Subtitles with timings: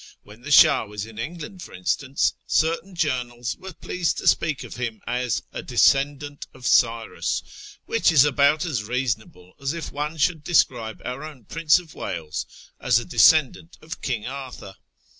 [0.23, 4.77] When the Shah was in England, for instance, certain journals were pleased to speak of
[4.77, 10.43] him as a" descendant of Cyrus," which is about as reasonable as if one should
[10.43, 12.47] describe our own Prince of Wales
[12.79, 14.75] as a descendant of King Arthur.